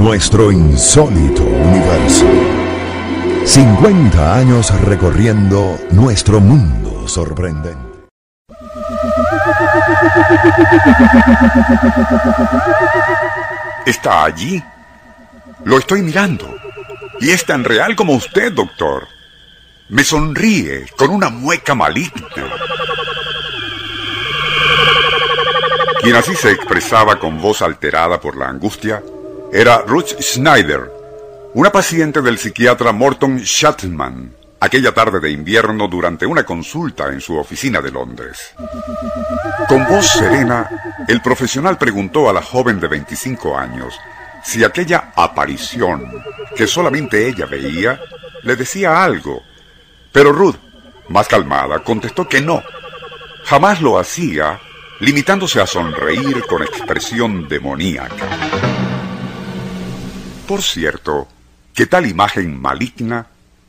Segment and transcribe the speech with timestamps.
[0.00, 2.24] Nuestro insólito universo.
[3.44, 8.08] 50 años recorriendo nuestro mundo sorprendente.
[13.84, 14.64] ¿Está allí?
[15.64, 16.48] Lo estoy mirando.
[17.20, 19.06] Y es tan real como usted, doctor.
[19.90, 22.26] Me sonríe con una mueca maligna.
[26.00, 29.02] Quien así se expresaba con voz alterada por la angustia
[29.52, 30.92] era Ruth Schneider,
[31.54, 37.36] una paciente del psiquiatra Morton Shatman, aquella tarde de invierno durante una consulta en su
[37.36, 38.54] oficina de Londres.
[39.68, 40.68] Con voz serena,
[41.08, 43.98] el profesional preguntó a la joven de 25 años
[44.44, 46.22] si aquella aparición,
[46.54, 48.00] que solamente ella veía,
[48.42, 49.42] le decía algo.
[50.12, 50.56] Pero Ruth,
[51.08, 52.62] más calmada, contestó que no.
[53.44, 54.60] Jamás lo hacía
[55.00, 58.69] limitándose a sonreír con expresión demoníaca.
[60.50, 61.28] Por cierto,
[61.72, 63.28] que tal imagen maligna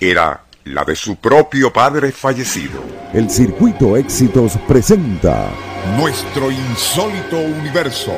[0.00, 2.82] era la de su propio padre fallecido.
[3.12, 5.50] El Circuito Éxitos presenta
[5.98, 8.12] Nuestro insólito universo.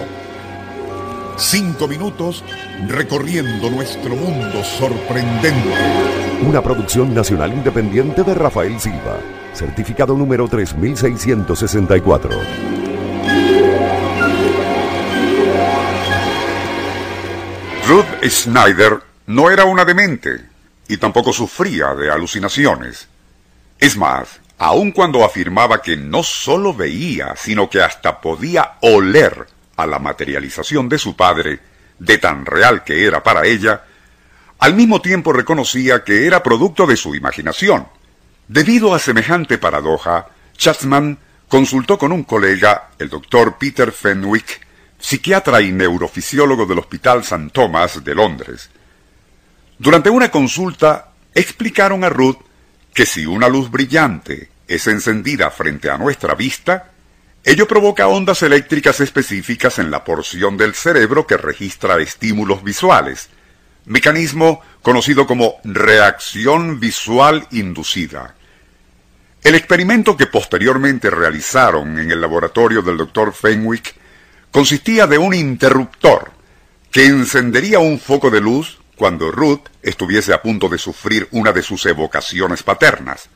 [1.36, 2.44] Cinco minutos
[2.86, 5.74] recorriendo nuestro mundo sorprendente.
[6.46, 9.18] Una producción nacional independiente de Rafael Silva.
[9.52, 12.83] Certificado número 3664.
[17.86, 20.40] Ruth Schneider no era una demente
[20.88, 23.08] y tampoco sufría de alucinaciones.
[23.78, 29.46] Es más, aun cuando afirmaba que no sólo veía, sino que hasta podía oler
[29.76, 31.60] a la materialización de su padre,
[31.98, 33.82] de tan real que era para ella,
[34.60, 37.86] al mismo tiempo reconocía que era producto de su imaginación.
[38.48, 41.18] Debido a semejante paradoja, Chapman
[41.48, 44.64] consultó con un colega, el doctor Peter Fenwick,
[45.04, 47.50] psiquiatra y neurofisiólogo del Hospital St.
[47.52, 48.70] Thomas de Londres.
[49.78, 52.38] Durante una consulta explicaron a Ruth
[52.94, 56.92] que si una luz brillante es encendida frente a nuestra vista,
[57.44, 63.28] ello provoca ondas eléctricas específicas en la porción del cerebro que registra estímulos visuales,
[63.84, 68.36] mecanismo conocido como reacción visual inducida.
[69.42, 73.34] El experimento que posteriormente realizaron en el laboratorio del Dr.
[73.34, 74.02] Fenwick
[74.54, 76.30] consistía de un interruptor
[76.92, 81.60] que encendería un foco de luz cuando Ruth estuviese a punto de sufrir una de
[81.60, 83.28] sus evocaciones paternas.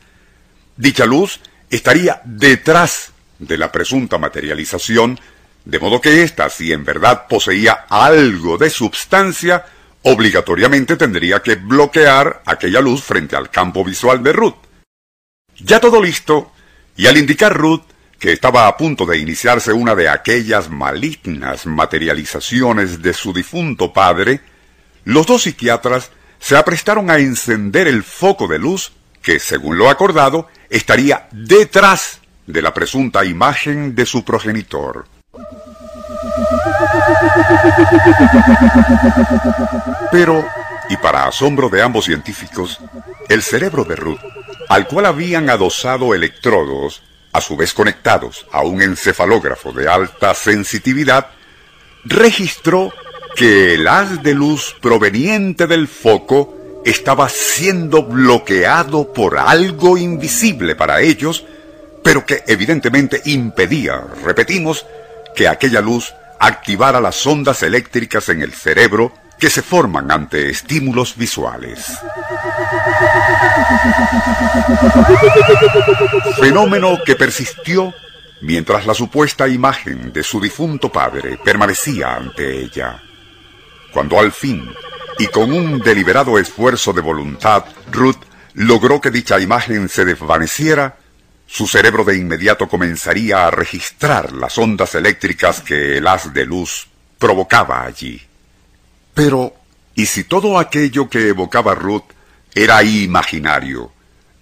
[0.76, 1.40] Dicha luz
[1.70, 5.18] estaría detrás de la presunta materialización,
[5.64, 9.66] de modo que ésta, si en verdad poseía algo de substancia,
[10.02, 14.68] obligatoriamente tendría que bloquear aquella luz frente al campo visual de Ruth.
[15.58, 16.52] Ya todo listo,
[16.96, 17.82] y al indicar Ruth
[18.18, 24.40] que estaba a punto de iniciarse una de aquellas malignas materializaciones de su difunto padre,
[25.04, 28.92] los dos psiquiatras se aprestaron a encender el foco de luz
[29.22, 35.06] que, según lo acordado, estaría detrás de la presunta imagen de su progenitor.
[40.10, 40.44] Pero,
[40.88, 42.80] y para asombro de ambos científicos,
[43.28, 44.20] el cerebro de Ruth,
[44.68, 47.02] al cual habían adosado electrodos,
[47.32, 51.30] a su vez conectados a un encefalógrafo de alta sensitividad,
[52.04, 52.92] registró
[53.36, 61.00] que el haz de luz proveniente del foco estaba siendo bloqueado por algo invisible para
[61.00, 61.44] ellos,
[62.02, 64.86] pero que evidentemente impedía, repetimos,
[65.36, 71.16] que aquella luz activara las ondas eléctricas en el cerebro que se forman ante estímulos
[71.16, 71.92] visuales.
[76.38, 77.94] Fenómeno que persistió
[78.40, 83.02] mientras la supuesta imagen de su difunto padre permanecía ante ella.
[83.92, 84.70] Cuando al fin,
[85.18, 88.22] y con un deliberado esfuerzo de voluntad, Ruth
[88.54, 90.96] logró que dicha imagen se desvaneciera,
[91.46, 96.88] su cerebro de inmediato comenzaría a registrar las ondas eléctricas que el haz de luz
[97.18, 98.22] provocaba allí.
[99.14, 99.54] Pero,
[99.94, 102.12] ¿y si todo aquello que evocaba Ruth
[102.64, 103.92] era imaginario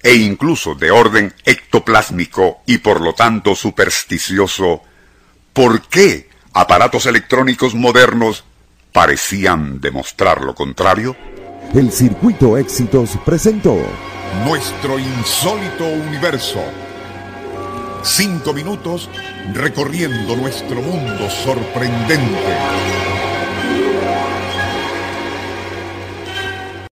[0.03, 4.83] e incluso de orden ectoplásmico y por lo tanto supersticioso?
[5.53, 8.45] ¿Por qué aparatos electrónicos modernos
[8.93, 11.15] parecían demostrar lo contrario?
[11.75, 13.77] El Circuito Éxitos presentó
[14.45, 16.63] Nuestro insólito universo.
[18.03, 19.11] Cinco minutos
[19.53, 23.26] recorriendo nuestro mundo sorprendente.